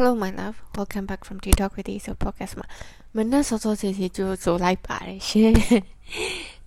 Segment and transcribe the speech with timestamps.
[0.00, 2.66] Hello my love welcome back from Tea Talk with you so podcast မှာ
[3.16, 5.52] မနက်စောစောစီစီကြိုးဆိုလိုက်ပါတယ်ရှင်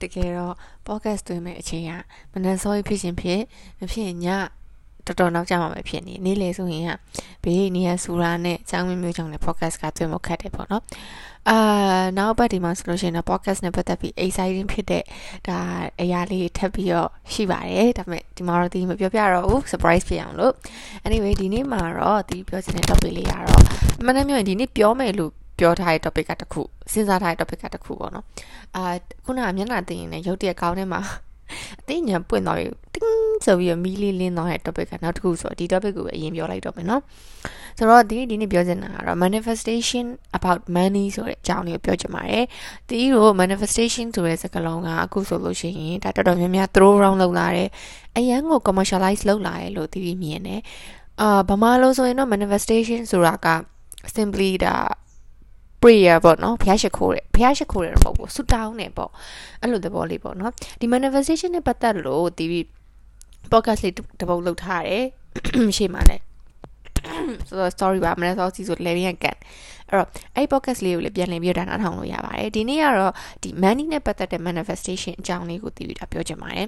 [0.01, 0.55] တကယ်တော့
[0.87, 1.91] podcast တွင်မဲ့အချိန်က
[2.33, 3.41] မနက်စောဖြစ်ခြင်းဖြစ်
[3.79, 4.27] မဖြစ်ည
[5.05, 6.91] တော်တော်နောက်ကျမှပဲဖြစ်နေနေ့လေဆိုရင်က
[7.43, 10.83] ဘေးနေရဆူရာနဲ့အကြောင်းမျိုးကြောင့်လည်း podcast ကတွေ့မခတ်တယ်ပေါ့နော်
[11.49, 11.57] အာ
[12.17, 15.03] နောက်ပတ်ဒီမှာဆိုလို့ရှိရင်တော့ podcast နဲ့ပတ်သက်ပြီး exciting ဖြစ်တဲ့
[15.47, 15.57] ဒါ
[16.01, 20.53] အရာလေးထပ်ပြီးတော့ရှိပါတယ်ဒါပေမဲ့ဒီမှာတော့ဒီမပြောပြတော့ဘူး surprise ဖြစ်အောင်လို့
[21.07, 23.61] anyway ဒီနေ့မှာတော့ဒီပြောချင်တဲ့ topic လေးကတော့
[24.05, 28.25] မနေ့မျိုးဒီနေ့ပြောမယ်လို့ပြောထားတဲ့ topic ကတခုစဉ်းစားထားတဲ့ topic ကတခုပေါ့နော်
[28.75, 28.83] အာ
[29.25, 31.01] ခုနကမျက်နှာတင်နေရုပ်တရက်ကောင်းထဲမှာ
[31.79, 37.01] အသိဉာဏ်ပွင့်သွားပြီတင်း ဆိုပြီးမီးလေးလင်းသွားတဲ့ topic ကနောက်တစ်ခုဆိုတော့ဒီ topic ကိုပဲအရင်ပြောလိုက်တော့မယ်နော်
[37.77, 40.05] ဆိုတော့ဒီဒီနေ့ပြောချင်တာကတော့ manifestation
[40.37, 42.45] about money ဆိုတဲ့အကြောင်းလေးကိုပြောချင်ပါတယ်
[42.89, 47.69] ဒီကို manifestation ဆိုတဲ့စကားလုံးကအခုဆိုလို့ရှိရင်ဒါတော်တော်များများ throw around လုပ်လာတယ်
[48.17, 50.61] အရန်ကို commercialize လုပ်လာတယ်လို့ဒီဒီမြင်တယ်
[51.21, 53.47] အာဗမာလို့ဆိုရင်တော့ manifestation ဆိုတာက
[54.15, 54.75] simply ဒါ
[55.81, 59.11] prayer ပေါ့နော်ဘုရားရှိခိုးတယ်ဘုရားရှိခိုးတယ်တော့မဟုတ်ဘူးဆုတောင်းတယ်ပေါ့
[59.61, 62.45] အဲ့လိုသဘောလေးပေါ့နော်ဒီ manifestation နဲ့ပတ်သက်လို့ဒီ
[63.51, 65.05] podcast လေးတပုတ်လုပ်ထားတယ်
[65.77, 66.23] ရှေ့မှာလည်း
[67.47, 69.37] ဆိုတော့ story ပါမနေ့စောစီဆိုလေပြန်ကန်
[69.89, 73.13] အဲ့တော့အဲ့ podcast လေးကိုလည်းပြန်လည်ပြီးတော့နားထောင်လို့ရပါတယ်ဒီနေ့ကတော့
[73.43, 76.67] ဒီ money နဲ့ပတ်သက်တဲ့ manifestation အကြောင်းလေးကိုသိပြီးတာပြောချင်ပါတယ်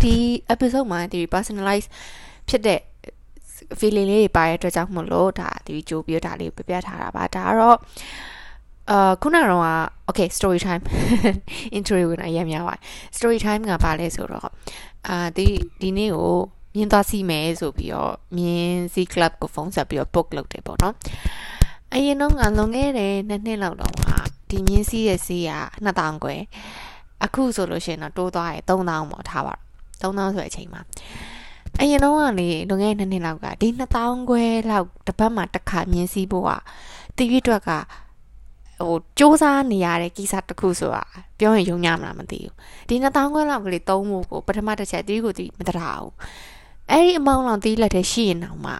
[0.00, 0.14] ဒီ
[0.54, 1.86] episode မှာဒီ personalize
[2.48, 2.80] ဖြစ်တဲ့
[3.78, 7.78] feeling လေးတွေပါတဲ့အတွက်ကြောင့်မလို့ဒါဒီကြိုပြီးတော့ဒါလေးပြပြထားတာပါဒါကတော့
[8.90, 9.64] အာခုနကတော့
[10.08, 10.84] okay story time
[11.76, 12.74] intro ဝင်အရင်များပါ
[13.16, 14.48] story time ကပါလဲဆိုတော့
[15.08, 15.46] အာဒီ
[15.80, 16.32] ဒီနေ့ကို
[16.74, 20.94] မြင်းသွားစီမယ်ဆိုပြီးတော့မြင်းစီ club ကိုဖုန်းဆက်ပြီးတော့ book လုပ်တယ်ပေါ့နော်
[21.94, 24.16] အရင်တော့ငါလွန်ခဲ့တဲ့နှစ်နှစ်လောက်တော့ဟာ
[24.50, 25.52] ဒီမြင်းစီရဲ့စီးက
[25.86, 26.34] 2000ကျွဲ
[27.24, 29.54] အခုဆိုလို့ရှိရင်တော့တိုးသွားတယ်3000ပေါ့ထားပါ
[30.02, 30.80] တော့3000ဆိုတဲ့အချိန်မှာ
[31.80, 36.50] အရင်တော့ကလေလွန်ခဲ့တဲ့နှစ်နှစ်လောက်ကဒီ2000ခွဲလောက်တစ်ပတ်မှတစ်ခါမြင်းစည်းဖို့က
[37.16, 37.70] တီဗီအတွက်က
[38.80, 41.04] ဟိုစူးစမ်းနေရတဲ့ကိစ္စတစ်ခုဆိုတာ
[41.38, 42.54] ပြောရင်ယုံညမလားမသိဘူး
[42.88, 46.12] ဒီ2000ခွဲလောက်ကလေးသုံးဖို့ကိုပထမတစ်ချက်တီးကိုတီးမတရာဘူး
[46.90, 48.74] အဲ့ဒီအမောင်းလောင်တီးလက်ထဲရှိရင်တော့မှ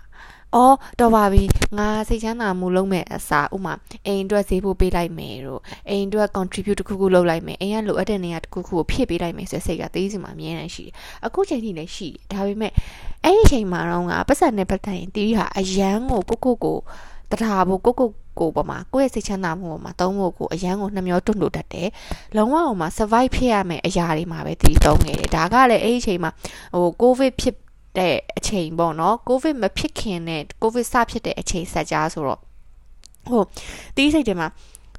[0.54, 1.42] အော်တော်ပါပြီ
[1.78, 3.74] ငါစိတ်ချမ်းသာမှုလုံးမဲ့အစားဥမာ
[4.06, 10.94] အိမ်အတွက်ဈေးဖို့ပေးလိုက်မယ်တို့အိမ်အတွက် contribute တစ်ခုခုလုပ်လိုက်မယ်အိမ်ကလိုအပ်တဲ့နေရာတစ်ခုခုကိုဖြည့်ပေးလိုက်မယ်ဆိုတဲ့စိတ်ကသိစီမှာအမြဲတမ်းရှိတယ်
[11.26, 12.72] အခုချိန်ထိလည်းရှိတယ်ဒါပေမဲ့
[13.24, 16.78] အဲ့ဒီချိန်မှာတော့ငါပတ်စံနဲ့ပတ်သက်ရင်တီးဟာအရန်ကိုကိုကိုကို
[17.30, 18.08] တထားဖို့ကိုကို
[18.40, 21.88] ကိုပေါ်မှာကိုယ့်ရဲ့စိတ်ချမ်းသာမှုပေါ်မှာသုံးဖို့ကိုအရန်ကိုနှမျောတွန့်လို့တတ်တယ်။
[22.36, 26.30] လုံးဝဟိုမှာ survive ဖြစ်ရမယ့်အရာတွေမှာပဲတီးသုံးနေတယ်။ဒါကလည်းအဲ့ဒီအချိန်မှာ
[26.74, 27.56] ဟို covid ဖြစ်
[27.98, 32.40] တဲ့အချိန်ပေါ့နော်ကိုဗစ်မဖြစ်ခင်နဲ့ကိုဗစ်စဖြစ်တဲ့အချိန်ဆက်ကြားဆိုတော့
[33.30, 33.42] ဟို
[33.96, 34.48] တီးစိတ်တွေမှာ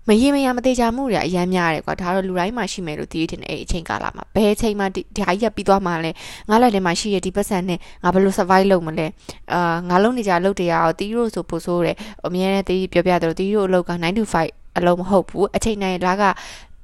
[0.09, 6.11] မရေမရမသေးချာမှုတွေအများများတယ်ကွာဒါတော့လူတိုင်းမှာရှိမယ်လို့တီးတင်အဲ့အချိန်ကာလမှာဘယ်အချိန်မှာဒီဟာကြီးပြီးသွားမှလဲ
[6.49, 9.07] ငါလက်ထဲမှာရှိရဒီပတ်စံနဲ့ငါဘယ်လို survive လုပ်မလဲ
[9.53, 16.23] အာငါလုံးနေကြလုပ်တရားရောတီးလို့ဆိုပို့ဆိုးတယ်အများနဲ့တီးပြောပြတယ်တီးတို့အလုပ်က9 to 5အလုံးမဟုတ်ဘူးအချိန်တိုင်းလာက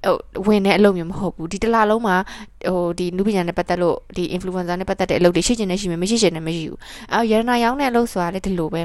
[0.06, 2.16] ဟိုဝင်တဲ့အလုပ်မျိုးမဟုတ်ဘူးဒီတစ်လားလုံးမှာ
[2.68, 6.80] ဟိုဒီနုပညာနဲ့ပတ်သက်လို့ဒီ influencer နဲ့ပတ်သက်တဲ့အလုပ်တွေရှိချင်နေရှိမယ်မရှိချင်နေမရှိဘူး
[7.13, 8.81] အဲရတနာရောင်းတဲ့အလုပ်ဆိုတာလည်းဒီလိုပဲ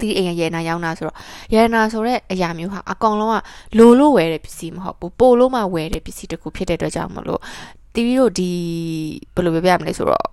[0.00, 1.16] ဒီအိမ်ရရနာရောင်းတာဆိုတော့
[1.54, 3.36] ရနာဆိုတဲ့အရာမျိုးဟာအကောင်လုံးက
[3.78, 7.40] လိုလို့ဝယ်တဲ့ပစ္စည်းမဟုတ်ဘူးပို့လို့မှဝယ်တဲ့ပစ္စည်းတစ်ခုဖြစ်တဲ့အတွက်ကြောင့်မလို့
[7.94, 8.50] တီဗီတို့ဒီ
[9.34, 10.26] ဘယ်လိုပြောပြရမလဲဆိုတော့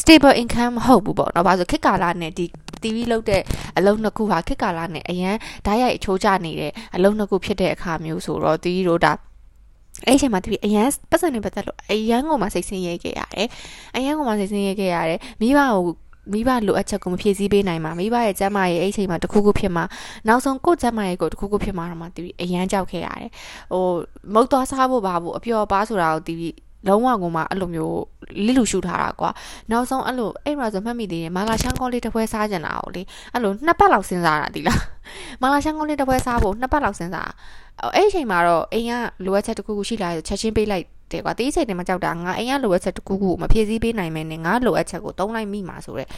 [0.00, 2.44] stable income မဟုတ်ဘူးပေါ့နော်။ဘာလို့ခက်ကာလာနဲ့ဒီ
[2.82, 3.42] TV လောက်တဲ့
[3.78, 5.36] အလုံးနှစ်ခုဟာခက်ကာလာနဲ့အရန်
[5.66, 9.12] ဓာတ်ရိုက်အချိုးကျနေတဲ့အလုံးနှစ်ခုဖြစ်တဲ့အခါမျိုးဆိုတော့တီတို့ဒါ
[10.06, 13.48] အဲ့အချိန်မှာတပည့်အရန်ပတ်စံနေပတ်သက်လို့အရန်ကိုမှစိတ်ဆင်းရဲခဲ့ရတယ်။
[13.96, 15.82] အရန်ကိုမှစိတ်ဆင်းရဲခဲ့ရတယ်။မိဘကို
[16.32, 19.84] မိဘလိုအပ်ချက်ကိုမဖြည့်ဆည်းပေးနိုင်မှာမိဘရဲ့ကျမ်းမာရေးအဲ့ချိန်မှာတခုခုဖြစ်မှာ
[20.28, 23.30] နောက်ဆုံးကိုကျမ်းမာရေးကိုတခုခုဖြစ်မှာတော့မှတီးအရန်ကြောက်ခဲ့ရတယ်
[23.72, 23.84] ဟို
[24.34, 26.54] မုတ်သွားစားဖို့ပါဖို့အပျော်ပါဆိုတာကိုတီး
[26.86, 28.00] လုံးဝကိုမှအဲ့လိုမျိုး
[28.46, 29.30] လိလူရှူထားတာကွာ
[29.70, 33.02] နောက်ဆုံးအဲ့လိုအဲ့မှာဆိုမှတ်မိသေးတယ်မာလာရှန်ကောလေးတစ်ဖွဲစားကြတာကိုလေ
[33.32, 34.80] အဲ့လိုနှစ်ပတ်လောက်စဉ်းစားတာဒီလား
[35.42, 37.30] မာလာရှန်ကောလေးတစ်ဖွဲစားဖို့နှစ်ပတ်လောက်စဉ်းစား
[37.94, 38.92] အဲ့ဒီအချိန်မှာတော့အိမ်က
[39.24, 46.08] လိုအပ်ချက်တစ်ခုခုရှိလာဆိုချက်ချင်းပေးလိုက် တယ်ကွာတေးချိန်တည်းမှာကြောက်တာငါအိမ်ကလိုအပ်ချက်တစ်ခုခုမဖြည့်ဆည်းပေးနိုင်မယ်နဲ့ငါလိုအပ်ချက်ကိုတုံးလိုက်မိမှာဆိုတော့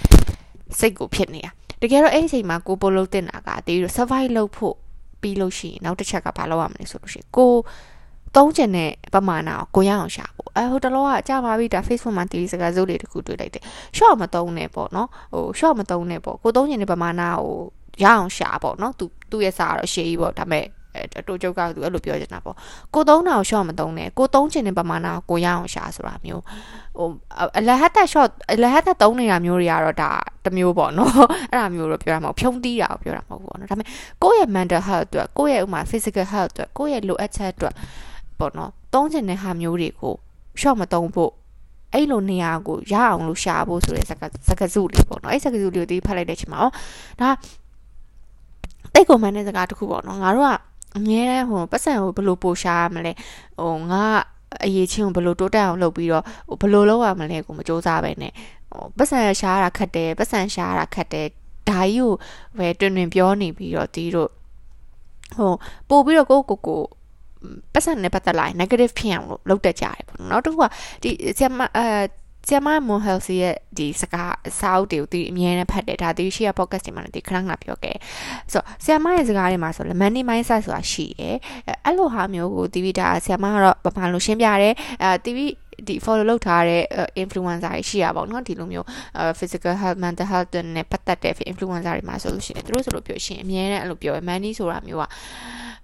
[0.78, 1.50] စိတ်ကိုဖြစ်နေတာ
[1.82, 4.76] တကယ်တော့အဲ့ဒီအချိန်မှာကိုပိုလို့တင်တာကတေးရ survive လုပ်ဖို့
[5.20, 7.52] ပြီးလို့ရှိရင်နောက်တစ်ချက်ကဘာလုပ်ရမလဲဆိုလို့ရှိရင်ကို
[8.36, 13.62] သုံးချင်တဲ့ပမာဏကိုကိုရအောင်ရှာဖို့အဲဟိုတလောကကြာပါပြီဒါ Facebook မှာတီးစကားစုလေးတခုတွေ့လိုက်တယ်
[13.96, 17.50] short မသုံးနဲ့ပေါ့နော်ဟို short မသုံးနဲ့ပေါ့ကိုသုံးချင်တဲ့ပမာဏကို
[18.04, 20.64] ရအောင်ရှာပေါ့နော်သူသူ့ရဲ့စာကတော့ရှေးကြီးပေါ့ဒါပေမဲ့
[21.18, 22.56] အတူကျုပ်ကသူအဲ့လိုပြောချင်တာပေါ့
[22.94, 26.42] ကိုသုံးတာကို short မသုံးနဲ့ကိုသုံးချင်တဲ့ပမာဏကိုကိုရအောင်ရှာဆိုတာမျိုး
[26.98, 27.08] ဟို
[27.58, 30.10] အလဟတ်တက် short အလဟတ်တက်သုံးနေတာမျိုးတွေကတော့ဒါ
[30.46, 31.12] တမျိုးပေါ့နော်
[31.50, 33.88] အဲ့ဒါမျိုးတော့ပြောရမှာဖြုံးတီးတာကိုပြောတာမဟုတ်ဘူးပေါ့နော်ဒါပေမဲ့
[34.22, 37.74] ကိုယ့်ရဲ့ mental health အတွက်ကိုယ့်ရဲ့ဥမာ physical health အတွက်ကိုယ့်ရဲ့လိုအပ်ချက်အတွက်
[38.38, 40.14] ပေါ့နော်သုံးချင်တဲ့ဟာမျိုးတွေကို
[40.60, 41.32] short မသုံးဖို့
[41.94, 46.66] အဲ့လိုနေရာကိုရအောင်လို့ရှာဖို့ဆိုတဲ့စကားစကားစုလေးပေါ့နော်အဲ့စကားစုလေးကိုဒီဖတ်လိုက်တဲ့အချိန်မှာဩ
[47.20, 47.30] ဒါ
[48.94, 50.50] တိတ်ကုန်မှန်းတဲ့စကားတစ်ခုပေါ့နော်ငါတို့က
[50.96, 53.12] အမြဲတမ်းဟိုပတ်စံကိုဘယ်လိုပို့ရှာရမလဲ
[53.60, 54.04] ဟိုငါ
[54.64, 56.24] အရေးချင်းကိုဘယ်လိုတိုးတက်အောင်လုပ်ပြီးတော့
[56.60, 58.32] ဘယ်လိုလုပ်ရမလဲကိုမစူးစမ်းပဲနဲ့
[58.72, 61.26] ဟိုပတ်စံရှာရတာခက်တယ်ပတ်စံရှာရတာခက်တယ်
[61.68, 62.10] ဒါကြီးကို
[62.58, 64.30] ပဲတွင်တွင်ပြောနေပြီးတော့တီးတို့
[65.38, 65.52] ဟို
[65.88, 66.80] ပို့ပြီးတော့ကိုကိုကို
[67.72, 70.66] ပတ်စံနဲ့ပတ်သက်လာရင် negative ဖြစ်အောင်လို့လုပ်တတ်ကြတယ်ပေါ့နော်တစ်ခုက
[71.02, 71.86] ဒီဆရာမအဲ
[72.49, 77.97] ကျမမွန်ဟယ်စီရဲ့ဒီစကားစာအုပ်တွေကိုသူအမြဲတမ်းဖတ်တယ်ဒါသူရှိရ podcast တွေမှာလည်းဒီခဏခဏပြောခဲ့
[78.51, 81.35] ဆိုတော့ဆရာမရဲ့စကားတွေမှာဆိုလည်း money mindset ဆိုတာရှိတယ်
[81.85, 84.73] အဲ့လိုဟာမျိုးကိုတီဗီဒါဆရာမကတော့ပမာလို့ရှင်းပြတယ်
[85.03, 85.45] အဲတီဗီ
[85.87, 86.83] ဒီ follow လုပ်ထားတဲ့
[87.23, 88.87] influencer တွေရှိရပါတော့เนาะဒီလိုမျိုး
[89.39, 95.03] physical health mental health နဲ့ပတ်သက်တဲ့ influencer တွေမှာဆိုလို့ရှိရင်သူတို့ဆိုလို့ပြောရှင်အမြဲတမ်းအဲ့လိုပြောရ money ဆိုတာမျိုးက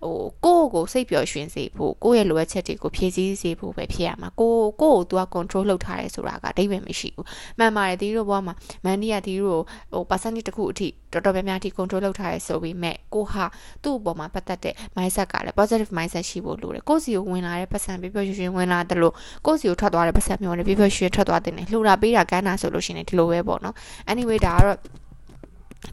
[0.05, 7.27] ဟိုကိုယ့်ကိုစိတ်ပျော်ရွှင်စေဖို့ကိုယ့်ရဲ့လိုအပ်ချက်တွေကိုဖြည့်ဆည်းစေဖို့ပဲဖြစ်ရမှာကိုကိုယ့်ကို तू က control လုပ်ထားရဲဆိုတာကအဓိပ္ပာယ်မရှိဘူး
[7.59, 8.55] မှန်ပါတယ်ဒီလိုဘဝမှာ
[8.85, 9.59] မန်ဒီကဒီလို
[9.93, 13.45] ဟို percentage တစ်ခုအထိတော်တော်များများအထိ control လုပ်ထားရဲဆိုပြီးမဲ့ကိုဟာ
[13.83, 19.15] သူ့အပေါ်မှာပတ်သက်တဲ့ mindset ကလည်း positive mindset ရှိဖို့လိုတယ်ကိုယ့်စီကိုဝင်လာတဲ့ပတ်စံပြပျော်ရွှင်ဝင်လာတယ်လို့
[19.47, 23.75] ကိုယ့်စီကိုထွက်သွားတဲ့ပတ်စံမျိုးနဲ့ပြပျော်ရွှင်ထွက်သွားတဲ့နဲ့လှူတာပေးတာကမ်းတာဆိုလို့ရှိရင်ဒီလိုပဲပေါ့နော်
[24.11, 24.79] anyway ဒါကတော့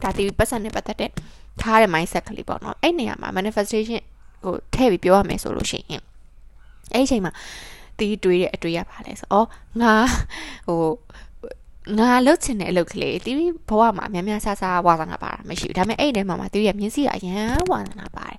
[0.02, 1.10] ဒါတီပတ်စံနဲ့ပတ်သက်တဲ့
[1.62, 4.00] ထားတဲ့ mindset ကလေးပေါ့နော်အဲ့နေရာမှာ manifestation
[4.44, 6.02] ဟိုထည့်ပြီးပြောရမယ်ဆိုလို့ရှိရင်
[6.94, 7.32] အဲ့ဒီအချိန်မှာ
[7.98, 9.44] တီးတွေးတဲ့အတွေ့ရပါလဲဆိုဩ
[9.82, 9.94] ငါ
[10.66, 10.82] ဟို
[11.98, 13.36] ငါလှုပ်ချင်တဲ့အလုပ်ကလေးတီး
[13.68, 18.38] ဘဝမှာများများဆဆဝါသနာပါတာမရှိဘူးဒါပေမဲ့အဲ့ဒီထဲမှာတီးရဲ့မျက်စိကအရန်ဝါသနာပါတယ်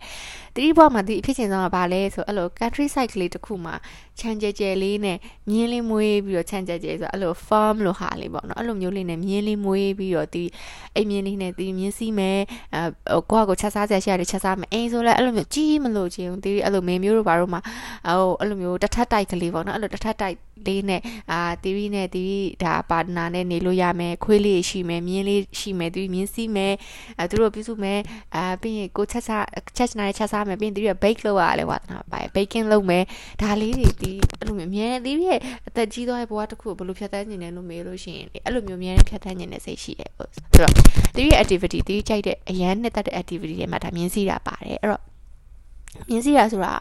[0.55, 3.75] တီးဘဝမှာတီးအဖြစ်ချင်ဆုံးကဘာလဲဆိုအဲ့လို country side ကလေးတစ်ခုမှာ
[4.19, 5.17] ခြံကြဲကြဲလေးနဲ့
[5.49, 10.49] မြင်းလေးမွေးပြီးတော့ခြံကြဲကြဲဆိုအဲ့လို farm လို့ဟာလေးပေါ့နော်အဲ့လိုမျိုးလေးနဲ့မြင်းလေးမွေးပြီးတော့တီး
[10.95, 12.39] အိမ်မြင်းလေးနဲ့တီးမြင်းစီးမယ်
[12.75, 17.61] အဲကိုကကိုချက်စားစရာရှိရတယ်ချက်စားမယ်အိမ်ဆိုလဲအဲ့လိုမျိုးကြီးမလို့ချင်းတီးအဲ့လိုမေမျိုးတို့ဘာတို့မှာ
[18.07, 20.35] ဟိုအဲ့လိုမျိုးတထက်တိုက်ကလေးပေါ့နော်အဲ့လိုတထက်တိုက်
[20.67, 26.73] လေးနဲ့အာတီးနဲ့တီးဒါပါတနာနဲ့နေလို့ရမယ်ခွေးလေးရှိမယ်မြင်းလေးရှိမယ်တီးမြင်းစီးမယ်
[27.19, 27.99] အဲသူတို့ပြုစုမယ်
[28.35, 29.45] အာပြီးရင်ကိုချက်စား
[29.77, 33.03] ချက်နာချက်စားမယ်ပြီးရင်တီးရ bake လုပ်ရတယ်ဝါသနာပါ baking လုပ်မယ်
[33.41, 40.73] ဒါလေးတွေတီးအဲ့လိုမျိုးအများတီးရဲ့အသက်ကြီးသွားတဲ့ဘဝတစ်ခုကိုဘယ်လိုဖြတ်သန်းနေလဲလို့မေးလို့ရှိရင်အဲ့လိုမျိုးအများနဲ့ဖြတ်သန်းနေတဲ့စိတ်ရှိတယ်ပေါ့ဆိုတော့
[41.15, 45.03] တီးရဲ့ activity တီးကြိုက်တဲ့အရန်နှစ်သက်တဲ့ activity တွေမှာဒါမြင်းစီးတာပါတယ်အဲ့တော့
[46.09, 46.73] မြင်းစီးတာဆိုတာ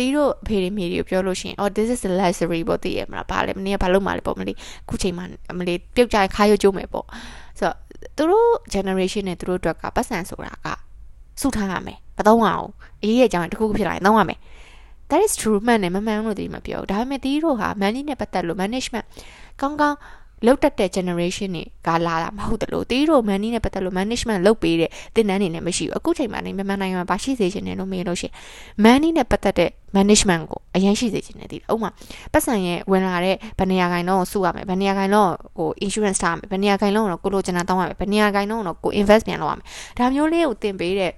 [0.00, 4.56] တီးတို့ဖေတွေမေတွေကိုပြောလို့ရှိရင် oh this is the luxury ပေါ့သိရမလားဘာလဲမနေ့ကဘာလုပ်မှလဲပေါ့မလေး
[4.88, 5.24] ခုချိန်မှာ
[5.58, 7.06] မလေးပြုတ်ကြခါရုပ်ကျုံးမယ်ပေါ့
[7.58, 7.76] ဆိုတော့
[8.16, 10.66] သူတို့ generation နဲ့သူတို့အတွက်ကပတ်စံဆိုတာက
[11.40, 12.68] စုထားရမယ်မသုံးအောင်
[13.02, 14.38] အေးရဲ့အကြောင်းတခုခုဖြစ်လာရင်သုံးရမယ်
[15.10, 19.06] that is true မှန်တယ်မမှန်လို့ဒီမပြောဒါပေမဲ့တီးတို့ဟာ money နဲ့ပတ်သက်လို့ management
[19.60, 19.96] ကောင်းကောင်း
[20.46, 28.34] လောက်တက်တဲ့ generation တွေကလာတာမဟုတ်တယ်လို့တီးတို့ money နဲ့ပတ်သက်လို့ management လုပ်ပေးတဲ့သင်တန်းတွေနဲ့မရှိဘူးအခုချိန်မှာနေမြန်မာနိုင်ငံမှာပါရှိစေချင်တယ်လို့မေးလို့ရှိရင်
[28.84, 31.90] money နဲ့ပတ်သက်တဲ့ management ကိုအရင်ရှိစေချင်တယ်ဒီဥမာ
[32.32, 39.66] ပတ်စံရဲ့ဝင်လာတဲ့ဗနေယာခိုင်တော့စုရမယ်ဗနေယာခိုင်တော့ဟို insurance ထားမယ်ဗနေယာခိုင်တော့ကိုလိုချင်တာတောင်းရမယ်ဗနေယာခိုင်တော့ကို invest ပြန်လုပ်ရမယ်
[39.98, 41.12] ဒါမျိုးလေးကိုသင်ပေးတဲ့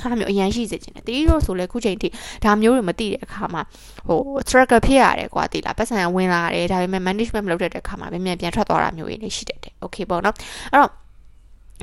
[0.00, 2.08] ခါမျိုးအရန်ရှိစေချင်တယ်တီးတို့ဆိုလဲခုချိန်ထိ
[2.44, 3.62] ဒါမျိုးတွေမသိတဲ့အခါမှာ
[4.06, 10.36] ဟို struggle ဖြစ်ရတယ်ကွာတီးလားပတ်စံဝင်လာတယ်ဒါပေမဲ့ management မလုပ်တဲ့အခါမှာမြန်မြန်ပြန်ထွက်သွားတာမျိုးတွေလည်းရှိတတ်တယ် okay ပေါ့နော်
[10.72, 10.90] အဲ့တော့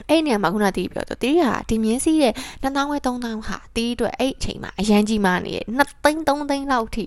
[0.09, 7.03] အဲ့နေရာမှာခုနတီးပြောတော့တီးဟာဒီမြင်းစီးတဲ့2000ဝဲ3000ဟာတီးအတွက်အဲ့အချိန်မှာအရန်ကြီးမာနေတယ်2သိန်း3သိန်းလောက်ထိ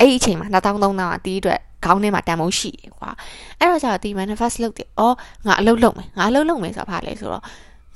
[0.00, 3.10] အဲ့အချိန်မှာ2000 3000ကတီးအတွက်ခေါင်းထဲမှာတန်ဖိုးရှိတယ်ကွာ
[3.58, 5.16] အဲ့တော့ကျတော့ဒီ manifest လုပ်တယ်အော်
[5.46, 7.42] ငါအလုပ်လုပ်မယ်ငါအလုပ်လုပ်မယ်ဆိုတာဘာလဲဆိုတော့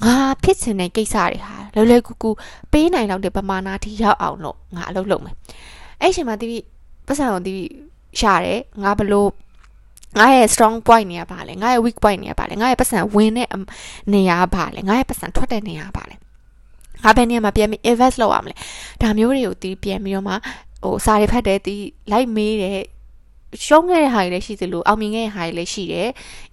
[0.05, 2.31] ငါဖြစ်ချင်တဲ့ကိစ္စတွေဟာလွယ်လွယ်ကူကူ
[2.73, 5.35] ပေးနိုင်တော့တဲ့ပမာဏထိရောက်အောင်လို့ငါအလုပ်လုပ်မယ်
[6.01, 6.65] အဲ့အချိန်မှာတီး
[7.07, 7.63] ပတ်စံကိုတီး
[8.21, 9.31] ရှာတယ်ငါဘလို့
[10.19, 13.49] ငါရဲ့ strong point တွေကဘာလဲငါရဲ့ weak point တွေကဘာလဲငါရဲ့ပတ်စံဝင်တဲ့
[14.13, 16.17] နေရာဘာလဲငါရဲ့ပတ်စံထွက်တဲ့နေရာဘာလဲ
[17.05, 18.55] ငါဘယ်နေရာမှာပြန်ပြီး invest လုပ်ရမလဲ
[19.03, 20.35] ဒါမျိုးတွေကိုတီးပြန်ပြီးတော့မှ
[20.85, 22.81] ဟိုစာတွေဖတ်တယ်တီးလိုက်မေးတယ်
[23.67, 26.09] ရှုံးခဲ့တဲ့ဟာတွေလည်းရှိသလိုအောင်မြင်ခဲ့တဲ့ဟာတွေလည်းရှိတယ်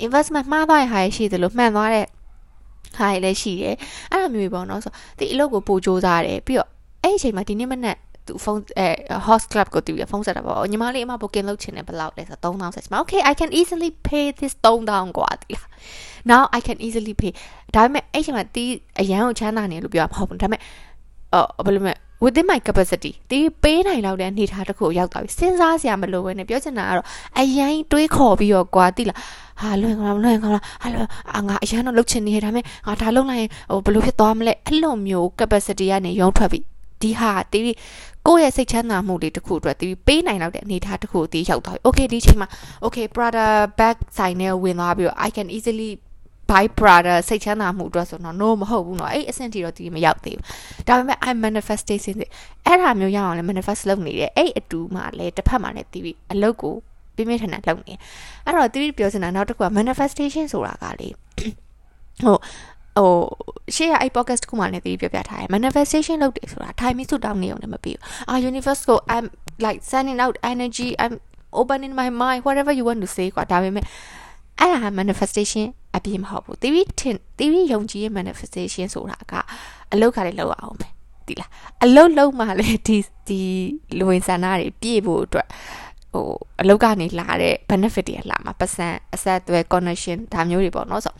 [0.05, 2.05] investment မှားသွားတဲ့ဟာတွေရှိသလိုမှန်သွားတဲ့
[2.98, 3.76] ဟာတွေလည်းရှိတယ်
[4.10, 6.68] အဲ့လိုမျိုးပေါ့နော်ဆိုဒီအလုပ်ကိုပို့ကြိုးစားတယ်ပြီးတော့
[7.02, 8.88] အဲ့ဒီအချိန်မှာဒီနေ့မနက်သူဖုန်းအဲ
[9.26, 15.66] host club ကိုတူရဖုန်းဆက်တာပေါ့ညီမလေးအမ booking လုပ်ချင်တယ်ဘယ်လောက်လဲဆိုတော့3000ဆက်မှာ okay i can easily pay this 3000กว่าတိလား
[16.30, 17.32] now i can easily pay
[17.74, 20.60] ဒါပေမဲ့အဲ့ချိန်မှာတီးအရန်ကိုချမ်းသာနေလို့ပြောမှာမဟုတ်ဘူးဒါပေမဲ့
[21.34, 27.05] အော်ဘယ်လိုလဲ within my capacity တီးပေးနိုင်လောက်တဲ့အနေထားတစ်ခုကိုရောက်သွားပြီစဉ်းစားစရာမလိုဘဲနဲ့ပြောချင်တာကတော့
[27.39, 29.17] အရင်တွေးခေါ်ပြီးတော့ကွာတိလား
[29.61, 36.59] ဟာလွင်ကောင်းလွင်ကောင်းလားဟာလွင်အာငါအရန်တော့လှုပ်ချင်နေရဒါပေမဲ့ငါဒါလှုပ်လိုက်ရင်ဟိုဘယ်လိုဖြစ်သွားမလဲအဲ့လိုမျိုး capacity ကနေရုံထွက်ပြီ
[37.01, 37.63] ဒီဟာတီး
[38.27, 42.47] ကိုယ့်ရဲ့စိတ်ချမ်းသာမှုလေးတစ်ခုအတွက်တီးပေးနိုင်လောက်တဲ့အနေအထားတစ်ခုကိုတီးရောက်သွားပြီ okay ဒီချိန်မှာ
[42.83, 43.45] okay Prada
[43.79, 45.89] bag ဆိုင်နဲ့ဝင်သွားပြီးတော့ I can easily
[46.50, 52.14] by brother စိတ်ချမ်းသာမှုအတွက်ဆိုတော့ no မဟုတ်ဘူးเนาะအဲ့အဆင့်ထိတော့ဒီမရောက်သေးဘူးဒါပေမဲ့ I manifestation
[52.66, 56.74] အဲ့ဒါမျိုးရအောင်လဲ manifest လုပ်နေတယ်အဲ့အတူမှလည်းတစ်ဖက်မှာလည်းတီးပြီးအလုပ်ကို
[57.16, 57.94] ပြင်းပြင်းထန်ထန်လုပ်နေ
[58.44, 61.08] အဲ့တော့တီးပြောစင်တာနောက်တစ်ခုက manifestation ဆိုတာကလေ
[62.22, 62.36] ဟို
[62.96, 63.12] ဟို
[63.74, 69.26] ရှေ့ကအဲ့ podcast တစ်ခုမှလည်းတီးပြောပြထားတယ် manifestation လုပ်တယ်ဆိုတာ time မိစုတောင်းနေအောင်လည်းမပြီးဘူးအာ universe ကို I'm
[69.66, 71.14] like sending out energy I'm
[71.60, 73.84] opening my mind whatever you want to say ကွာဒါပေမဲ့
[74.60, 75.66] အဲ့ဒါ manifestation
[75.96, 79.32] အပြည့်မဟုတ်ဘူး theory ထင် theory ယုံကြည်ရဲ့ manifestation ဆိုတာက
[79.92, 80.88] အလုတ်ခါလေးလောက်အောင်ပဲ
[81.26, 81.50] ဒီလား
[81.84, 82.96] အလုတ်လုံးမှလည်းဒီ
[83.28, 83.40] ဒီ
[83.98, 85.48] လူဝင်ဆန္ဒတွေပြည့်ဖို့အတွက်
[86.12, 86.28] ဟို
[86.60, 91.14] အလုတ်ကနေလာတဲ့ benefit တွေလာမှာပတ်စံအဆက်အသွယ် connection ဒါမျိုးတွေပေါ့နော်ဆို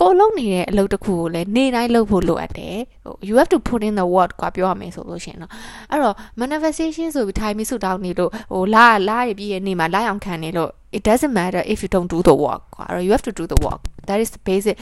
[0.00, 5.50] ကိုလုံးနေတဲ့အလုပ်တစ်ခုကိုလည်းနေ့တိုင်းလုပ်ဖို့လိုအပ်တယ်ဟို you have to put in the work ကွာပြောရမယ်ဆိုလို့ရှိရင်เนาะ
[5.90, 13.32] အဲ့တော့ manifestation ဆိုပြီးထိုင်ပြီးဆုတောင်းနေလို့ဟိုလာလာရပြီးရဲ့နေ့မှာလာအောင်ခံနေလို့ it doesn't matter if you don't do the work ကွာအဲ့တော့ you have to
[13.40, 14.75] do the work that is the basic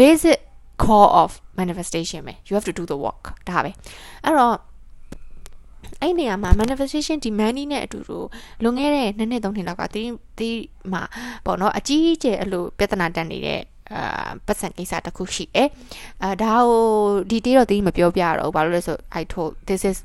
[0.00, 0.38] basic
[0.84, 3.70] core of manifestation ပဲ you have to do the work ဒါပဲ
[4.24, 4.56] အဲ့တော့
[6.00, 8.18] အဲ့နေရာမှာ manifestation demanding နဲ့အတူတူ
[8.62, 10.58] လွန်ခဲ့တဲ့နှစ်နှစ်သုံးနှစ်လောက်ကတီးတီး
[10.92, 11.02] မှာ
[11.44, 13.60] ပေါ့နော်အကြီးအကျယ်အဲ့လိုပြဿနာတက်နေတဲ့
[13.94, 15.68] အာပတ်စံကိစ္စတစ်ခုရှိတယ်။
[16.22, 16.84] အဲဒါဟို
[17.30, 19.98] ဒီတေးတော့တီးမပြောပြတော့ဘူး။ဘာလို့လဲဆို I told this is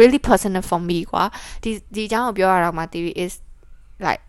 [0.00, 1.24] really personal for me ကွာ
[1.62, 3.32] ဒီဒီအကြောင်းကိုပြောရတော့မှ theory is
[4.06, 4.22] like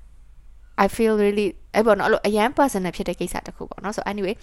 [0.84, 4.36] I feel really အဲ့ပေါ့နော်အဲ့လိုအရန် personal ဖြစ်တဲ့ကိစ္စတစ်ခုပေါ့နော် so anyway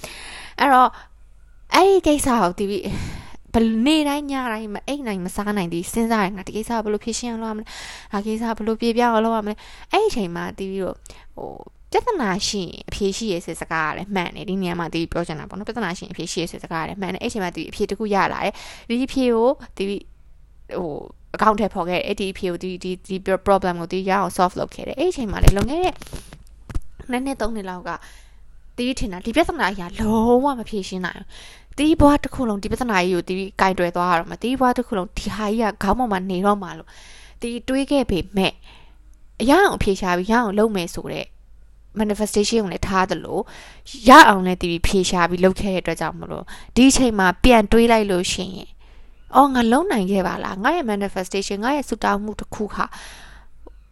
[0.58, 0.90] အဲ့တော့
[1.74, 2.80] အဲ့ဒီကိစ္စကို theory
[3.54, 7.64] ဘယ်နေ့တိုင်းညတိုင်းမအိတ်နိုင်မစားနိုင်ဒီစဉ်းစားရငါဒီကိစ္စဘယ်လိုဖြေရှင်းအောင်လုပ်ရမလဲ။
[8.12, 9.54] ဒါကိစ္စဘယ်လိုပြေပြအောင်လုပ်ရမလဲ။
[9.92, 10.96] အဲ့ဒီအချိန်မှာတီးပြီးတော့
[11.36, 11.50] ဟို
[11.92, 18.52] ပြဿနာရှိရင်အဖြေရှိရစေစကားရတယ်မှန်တယ်ဒီနေရာမှာတီးပြောချင်တာပေါ့နော်ပြဿနာရှိရင်အဖြေရှိရစေစကားရတယ်မှန်တယ်အဲ့ဒီအချိန်မှာတီးအဖြေတစ်ခုရလာတယ်
[18.88, 20.90] ဒီအဖြေကိုတီးဟို
[21.34, 23.16] အကောင့်ထဲပေါ်ခဲ့အဲ့ဒီအဖြေကိုဒီဒီဒီ
[23.46, 25.94] problem ကိုတီးရအောင် solve လုပ်ခဲ့တယ်အဲ့ဒီအချိန်မှာလေလုံခဲ့တဲ့
[27.10, 27.90] နှစ်နှစ်သုံးနှစ်လောက်က
[28.76, 31.28] တီးထင်တာဒီပြဿနာအရာလုံးဝမဖြေရှင်းနိုင်ဘူး
[31.78, 36.88] တီးဘွားတစ်ခုလုံးဒီပြဿနာကြီးကိုတီးကင်တွယ်သွားရတော့မှာတီးဘွားတစ်ခုလုံးဒီဟာကြီးကခေါင်းပေါ်မှာနေတော့မှာလို့
[37.40, 38.52] တီးတွေးခဲ့ပေမဲ့
[39.40, 41.26] အရာအောင်အဖြေရှာပြီးရအောင်လုပ်မယ်ဆိုတဲ့
[42.00, 43.38] manifestation ကိုလည်းထားသလို
[44.08, 46.44] ရအောင်လည်းတီးဖြေရှာပြီးလုပ်ခဲ့တဲ့အတွက်ကြောင့်မလို့
[46.76, 48.70] ဒီအချိန်မှာပြန်တွေးလိုက်လို့ရှိရင်
[49.34, 52.84] အော်ငါလုံနိုင်ခဲ့ပါလားငါရဲ့ manifestation ငါရဲ့ဆူတောင်းမှုတစ်ခုခါ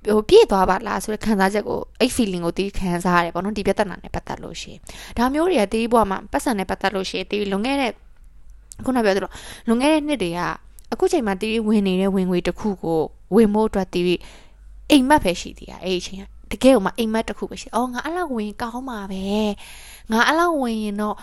[0.09, 4.81] ဟိုပြည့်သွားပါလားဆိုတဲ့ခံစားချက်ကိုအဲ့ feeling ကိုတီးခံစားရတယ်ပေါ့နော်ဒီပြဿနာနဲ့ပတ်သက်လို့ရှိရင်
[5.17, 7.93] ဒါမျိုးတွေကတီးဘွားမှာပတ်စံနဲ့ပတ်သက်လို့ရှိရင်တီးလွန်ခဲ့တဲ့
[8.85, 9.31] ခုနပြောသလို
[9.67, 10.41] လွန်ခဲ့တဲ့နှစ်တွေက
[10.93, 13.01] အခုချိန်မှာတီးဝင်နေတဲ့ဝင်ငွေတစ်ခုကို
[13.35, 14.21] ဝင်ဖို့အတွက်တီး
[14.91, 19.23] အိမ်မက်ပဲရှိသေးတာအဲ့ဒီအချိန်ကတကယ်ကိုမှအိမ်မက်တစ်ခုပဲရှိအော်ငါအဲ့လောက်ဝင်ကောင်းမှာပဲ
[20.13, 21.17] ငါအဲ့လောက်ဝင်ရင်တော့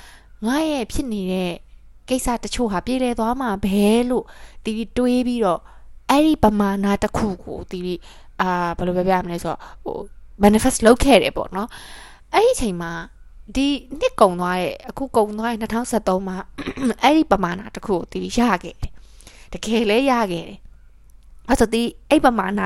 [0.45, 1.53] ငါရဲ့ဖြစ်နေတဲ့
[2.09, 4.25] ကိစ္စတချို့ဟာပြေလည်သွားမှာပဲလို့
[4.65, 5.61] တီးတွေးပြီးတော့
[6.09, 7.99] အဲ့ဒီပမာဏတစ်ခုကိုတီး
[8.43, 9.97] အာဘယ်လိုပြောပြမလဲဆိုတော့ဟို
[10.43, 11.69] manifest လုပ်ခဲ့တယ်ပေါ့နော်
[12.33, 12.91] အဲ့ဒီအချိန်မှာ
[13.55, 13.67] ဒီ
[13.99, 16.37] နှစ်ကုံသွားတဲ့အခုကုံသွားတဲ့2023မှာ
[17.03, 18.91] အဲ့ဒီပမာဏတစ်ခုကိုတီးရခဲ့တယ်
[19.53, 20.59] တကယ်လဲရခဲ့တယ်
[21.49, 22.61] အဲ့ဆိုတီးအဲ့ပမာဏ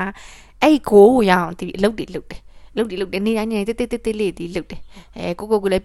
[0.62, 2.40] အဲ့ကိုကိုရအောင်တီးအလုပ်တွေလုပ်တယ်
[2.76, 4.80] လုပ်တယ်လုပ်တယ်နေတိုင်းနေတိတိတိတိလေးတီးလုပ်တယ်
[5.16, 5.84] အဲကိုကိုကိုလည်း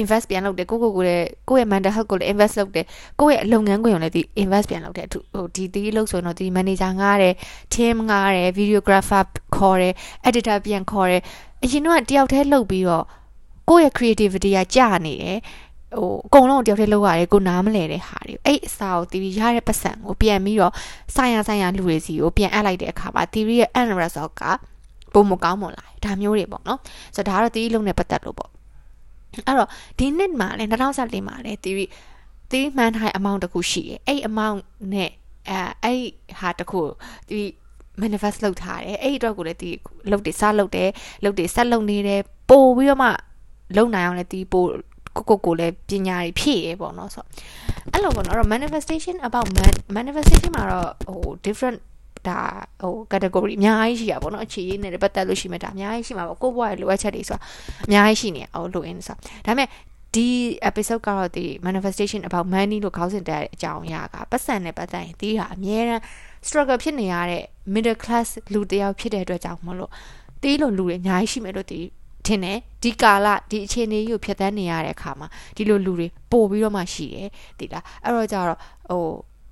[0.00, 2.86] invest ပြန်လုပ်တယ်ကိုကိုကိုလည်းကိုယ့်ရဲ့ mental health ကိုလည်း invest လုပ်တယ်
[3.20, 7.34] ကိုယ့်ရဲ့လုပ်ငန်းခွင်ကိုလည်းဒီ invest ပြန်လုပ်တယ်ဟိုဒီဒီလို့ဆိုရင်တော့ဒီ manager ငားတယ်
[7.74, 9.24] team ငားတယ် videographer
[9.56, 9.94] ခေါ်တယ်
[10.28, 11.22] editor ပြန်ခေါ်တယ်
[11.64, 13.04] အရင်တော့တယောက်တည်းလုပ်ပြီးတော့
[13.70, 15.38] ကိုယ့်ရဲ့ creativity ကကြာနေတယ်
[15.98, 20.72] ဟိုအကုန်လုံးတယောက်တည်းလုပ်ရတယ်ကိုနားမလဲတဲ့ဟာတွေအဲ့အစာကိုတီဗီရတဲ့ပတ်စံကိုပြန်ပြီးတော့
[21.14, 24.42] ဆိုင်ရဆိုင်ရလူတွေစီကိုပြန်အပ်လိုက်တဲ့အခါမှာတီဗီရဲ့ end result က
[25.14, 26.78] ပုံမကောင်းမလာဒါမျိုးတွေပေါ့နော်
[27.14, 28.50] ဆိုတော့ဒါကတော့တီဗီလုံးနဲ့ပတ်သက်လို့ပေါ့
[29.46, 31.86] အဲ့တော့ဒီနှစ်မှာလည်း2014မှာလည်း theory
[32.50, 34.60] theory မှန်းထားတဲ့ amount တခုရှိတယ်အဲ့ amount
[34.92, 35.10] နဲ့
[35.50, 36.02] အဲအဲ့
[36.40, 36.80] ဟာတခု
[37.28, 37.40] ဒီ
[38.02, 39.70] manifest လုပ်ထားတယ်အဲ့အတွက်ကိုလည်းဒီ
[40.10, 40.90] လုပ်တယ်စလုပ်တယ်
[41.24, 42.20] လုပ်တယ်ဆက်လုပ်နေတယ်
[42.50, 43.08] ပို့ပြီးတော့မှ
[43.76, 44.68] လုံနိုင်အောင်လည်းဒီပို့
[45.16, 47.28] ကိုကိုကိုလည်းပညာတွေဖြည့်ရပေါ့နော်ဆိုတော့
[47.92, 49.46] အဲ့လိုပေါ့နော်အဲ့တော့ manifestation about
[49.96, 51.78] manifestation မှာတော့ဟို different
[52.28, 52.38] ဒါ
[52.82, 57.40] ဟို category အများကြီးရှိတာပေါ့နော်အခြေရေးနဲ့ပတ်သက်လို့ရှိမှဒါအများကြီးရှိမှာပေါ့ကိုယ့်ဘဝရဲ့လိုအပ်ချက်တွေဆိုတာ
[57.86, 59.68] အများကြီးရှိနေအောင်လိုအင်းဆိုတာဒါပေမဲ့
[60.14, 60.28] ဒီ
[60.68, 66.00] episode ကတော့ဒီ manifestation about money လို့ခေါင်းစဉ်တဲ့အကြောင်းအရာကပတ်စံနဲ့ပတ်သက်ရင်ဒီဟာအများရန်
[66.46, 69.90] struggle ဖြစ်နေရတဲ့ middle class လူတယောက်ဖြစ်တဲ့အတွက်ကြောင့်မလို့
[70.42, 71.86] တီးလို့လူတွေအများကြီးရှိမယ်လို့တီး
[72.26, 78.58] ထင်တယ်ဒီကာလဒီအခြေအနေကြီးကိုဖြတ်သန်းနေရတဲ့အခါမှာဒီလိုလူတွေပို့ပြီးတော့မှရှိတယ်ဒီလားအဲ့တော့ကြတော့
[78.90, 79.04] ဟို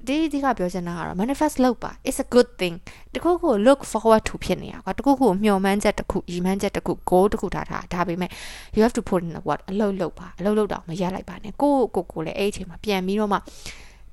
[0.07, 2.75] ဒီဒီကပြောချင်တာကတော့ manifest လုပ်ပါ it's a good thing
[3.15, 8.31] တခုခု look forward to ဖြစ်နေတာကွာတခုခုမျှော်မှန်းချက်တခုရည်မှန်းချက်တခု goal တခုထားထားဒါပေမဲ့
[8.77, 13.39] you have to put in the work အလုပ်လုပ်ပါအလုပ်လုပ်တော့မရလိုက်ပါနဲ့ကိုကိုကိုလည်းအဲ့အချိန်မှာပြန်ပြီးတော့မှ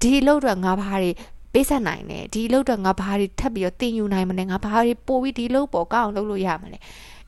[0.02, 1.12] ဒီအလုပ်တော့ငါဘာတွေ
[1.54, 6.80] ပေးဆက်နိုင်တယ်ဒီအလုပ်တော့ငါဘာတွေထပ်ပြီးတော့တင်ယူနိုင်မလဲငါဘာတွေပို့ပြီးဒီအလုပ်ပေါ်ကောက်အောင်လုပ်လို့ရမလဲ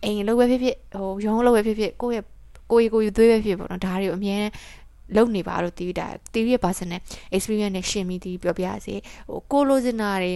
[0.04, 2.26] အိမ်အလုပ်ပဲဖြစ်ဖြစ်ဟိုရုံးအလုပ်ပဲဖြစ်ဖြစ်ကိုယ့်ရဲ့
[2.72, 4.46] ကိုယ်ကိုယ်သွေးပဲဖြစ်ပေါ့နော်ဒါတွေကိုအများ
[5.16, 7.02] လုံနေပါလို့တီးတာတီးရဲ့ personal
[7.36, 8.96] experience နဲ့ရှင်ပြီးတီးပြောပြရစေ
[9.30, 10.34] ဟိုကိုလိုချင်တာတွေ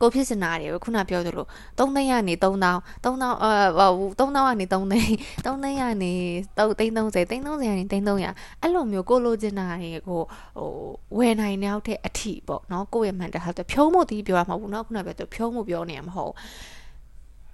[0.00, 1.46] ကိုဖြစ်စင်တာတွေကိုခုနပြောသလို
[1.78, 3.86] 3သိန်းကနေ3000 3000အာ
[4.18, 5.06] 3000ကနေ3သိန်း
[5.44, 6.12] 3သိန်းကနေ
[6.56, 10.20] 3သိန်း30သိန်း30ကနေသိန်း300အဲ့လိုမျိုးကိုလိုချင်တာတွေကို
[10.58, 10.70] ဟို
[11.18, 16.32] ဝယ်နိုင်တဲ့အောက်ထက်အထီပေါ့နော်ကိုယ့်ရဲ့ mental health ဖြုံးမှုတီးပြောရမှာဘူးနော်ခုနပြောသူဖြုံးမှုပြောနေရမှာမဟုတ်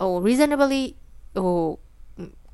[0.00, 0.82] ဟို reasonably
[1.36, 1.52] ဟို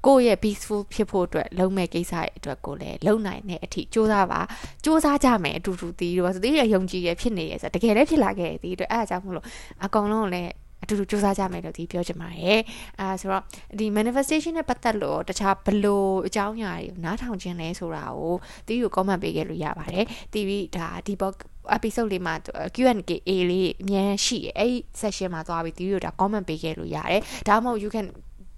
[0.06, 4.40] ကိုယ့်ရဲ့ peaceful ဖြစ်ဖို့အတွက်လုံးမဲ့ကိစ္စရဲ့အတွက်ကိုလည်းလုံနိုင်တဲ့အထိစူးစမ်းပါ
[4.84, 9.46] စူးစမ်းကြမယ်အတူတူတီးတော့ဆိုတီးရယုံကြည်ရဖြစ်နေရဆိုတကယ်လည်းဖြစ်လာခဲ့တဲ့အတွက်အဲ့အကြောင်းမလို့
[9.84, 12.60] အကောင်လုံးလည်းအတူတူစူးစမ်းကြမယ်လို့ဒီပြောချင်ပါတယ်
[13.00, 13.42] အဲဆိုတော့
[13.78, 18.34] ဒီ manifestation နဲ့ပတ်သက်လို့တခြားဘလို့အကြောင်းအရာတွေကိုနားထောင်ခြင်းလဲဆိုတာကို
[18.66, 21.36] တီးကို comment ပေးခဲ့လို့ရပါတယ်တီးပြီးဒါဒီ book
[21.76, 22.34] episode လေးမှာ
[22.74, 28.06] Q&A လေးအများရှိတယ်အဲ့ session မှာသွားပြီးတီးကိုဒါ comment ပေးခဲ့လို့ရတယ်ဒါမှမဟုတ် you can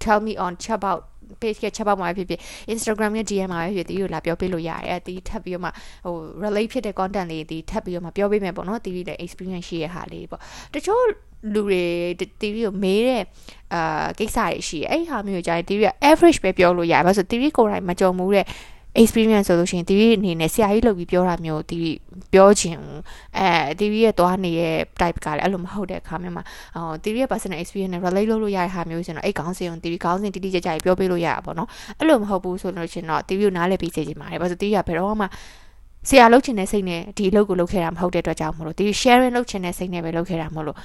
[0.03, 1.01] tell me on chat about
[1.41, 2.39] page ကချက်ပေါက်မှာဖြစ်ဖြစ်
[2.73, 5.69] Instagram ရဲ့ DM မှာဖြစ်ဖြစ်တီးကိုလာပြောပေးလို့ရတယ်တီးထပ်ပြီးတော့မှ
[6.05, 10.41] ဟို relate ဖြစ်တဲ့ content လေးတီးထပ်ပြီးတော့မှပြောပေးမယ်ပေါ့နော်တီးရဲ့ experience ရှိရဟာလေးပေါ့
[10.73, 11.03] တချို့
[11.53, 11.83] လူတွေ
[12.41, 13.23] တီးကိုမေးတဲ့
[13.73, 18.45] အာကိစ္စတွေရှိတယ်အဲ့ဒီဟာမျိုးကြာရင်တီးက average ပဲပြောလို့ရတယ်ဘာလို့ဆိုတီးကိုယ်တိုင်မကြုံမှုတဲ့
[19.01, 21.83] experience ဆိုလို့ရှိရင် TV အနေနဲ့ဆရာကြီးလုပ်ပြီးပြောတာမျိုး TV
[22.33, 22.79] ပြောခြင်း
[23.37, 23.47] အဲ
[23.79, 26.43] TV ရဲ့သွားနေတဲ့ type ကလည်းအဲ့လိုမဟုတ်တဲ့အခါမျိုးမှာ
[26.75, 31.67] ဟို TV ရဲ့ personal experience နဲ့ relate လုပ်လို့ရတဲ့ဟာမျိုးဆိုတော့အဲ့ခေါင်းစဉ်ကို TV ခေါင်းစဉ်တိတိကျကျပြောပေးလို့ရတာပေါ့နော်
[31.99, 35.25] အဲ့လိုမဟုတ်ဘူးဆိုလို့ရှိရင်တော့ TV ကိုနားလည်ပြီးစေချင်ပါတယ်ဘာလို့ TV ကဘယ်တော့မှ
[36.09, 40.77] ဆရာလုပ်ချင်တဲ့စိတ်နဲ့ဒီအလုပ်ကိုလုပ်ခဲ့တာမဟုတ်တဲ့အတွက်ကြောင့်မလို့ TV sharing လုပ်ချင်တဲ့စိတ်နဲ့ပဲလုပ်ခဲ့တာမလို့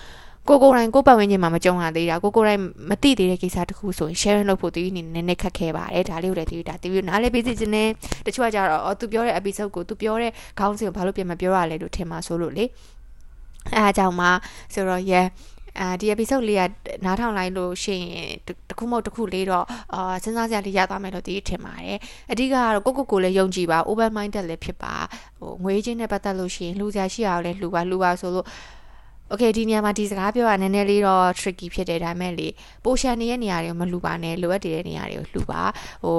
[0.48, 7.88] ကိုကိုတိုင်းကိုပတ်ဝန်းကျင်မှာမကြုံရသေးတာကိုကိုတိုင်းမသိသေးတဲ့ကိစ္စတခုဆိုရင် sharing လုပ်ဖို့သူအနေနဲ့နည်းနည်းခက်ခဲပါတယ်ဒါလေးကိုလည်းသူဒါသူနားလည်းပေးစီခြင်းနဲ့
[8.26, 12.64] တချို့ကကြတော့အော်သူပြောတဲ့ episode ကိုသူပြောတဲ့ခေါင်းစဉ်ကိုဘာလို့ပြန်မပြောရလဲလို့ထင်မှာဆိုလို့လေ
[13.74, 14.30] အဲအကြောင်းမှာ
[14.74, 15.26] ဆိုတော့ yeah
[15.80, 16.62] အဲဒီ episode လေးက
[17.04, 18.30] နားထောင်လိုက်လို့ရှိရင်
[18.68, 21.98] တခုမဟုတ်တခုလေးတော့အာစဉ်းစားစရာလေးရသွားမယ်လို့ဒီထင်ပါတယ်
[22.32, 24.94] အဓိကကတော့ကိုကိုကိုလည်းယုံကြည်ပါ open minded လည်းဖြစ်ပါ
[25.40, 28.46] ဟိုငွေချင်းနဲ့ပတ်သက်လို့ရှိရင်လှူစရာရှိအောင်လည်းလှူပါလှူပါဆိုလို့
[29.32, 32.48] okay ဒီနေရာမှာဒီစကားပြောတာနည်းနည်းလေးတော့ tricky ဖြစ်တယ်ဒါပေမဲ့လေ
[32.84, 35.62] ပိုရှန်နေတဲ့နေရာတွေကိုမလှူပါနဲ့လိုအပ်တဲ့နေရာတွေကိုလှူပါ
[36.04, 36.16] ဟို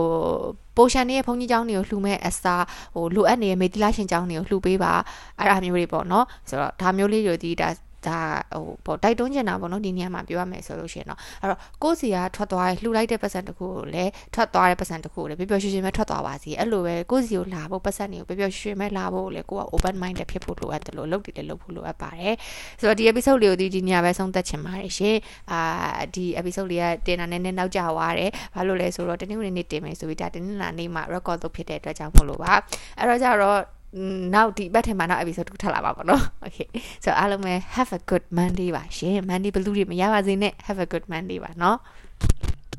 [0.78, 2.64] ပိုရှန်နေတဲ့ဘုန်းကြီးကျောင်းတွေကိုလှူမဲ့အစား
[2.94, 4.94] ဟိုလိုအပ်နေတဲ့မေတ္တာရှင်ကျောင်းတွေကိုလှူပေးပါ
[5.40, 7.70] အဲ့ဒါမျိုးတွေပေါ့နော်ဆိုတော့ဒါမျိုးလေးတွေဒီဒါ
[8.08, 8.20] ဒါ
[8.54, 22.36] ဟိုပေါ့တိုက်တွန်းချင်တာပေါ့နော်ဒီနေရာမှာပြောရမယ်ဆိုလို့ရှိရင်တော့အဲ့တော့ကိုယ်စီကထွက်သွားရလှူလိုက်တဲ့ပတ်စံတစ်ခုကိုလည်းထွက်သွားတဲ့ပတ်စံတစ်ခုကိုလည်းပျော်ပျော်ရွှင်ရွှင်ပဲထွက်သွားပါစီအဲ့လိုပဲကိုယ်စီကိုလာဖို့ပတ်စံတွေကိုပျော်ပျော်ရွှင်ရွှင်ပဲလာဖို့လည်းကိုက open minded ဖြစ်ဖို့လိုအပ်တယ်လို့လုပ်တယ်လည်းလုပ်ဖို့လိုအပ်ပါတယ်
[22.80, 25.18] ဆိုတော့ဒီ episode လေးကိုဒီဒီညပဲဆုံးသက်ချင်ပါတယ်ရှင်
[25.52, 25.62] အာ
[26.16, 32.54] ဒီ episode လေးကတင်တာနည်းနည်းနောက်ကျသွားတယ်ဘာလို့လဲဆိုတော့တနင်္ဂနွေနေ့တင်မယ်ဆိုပြီးဒါတနင်္လာနေ့မှာ record လုပ်ဖြစ်တဲ့အတွက်ကြောင့်မို့လို့ပါ
[32.98, 33.81] အဲ့တော့ကြတော့
[34.34, 36.68] နောက်ဒီဘက်ထဲမှာနောက် episode 2ထပ်လာပါပေါ့နော်။ Okay.
[37.04, 41.78] ဆိုတော့အားလုံးပဲ have a good monday ပါရှင်။ monday blue တွေမရပါစေနဲ့ have a good monday ပါနော်။